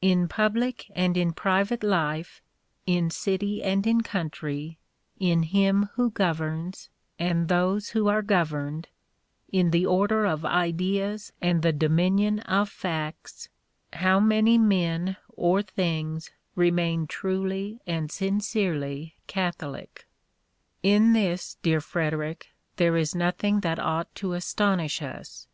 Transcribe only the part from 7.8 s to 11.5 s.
who are governed, in the order of ideas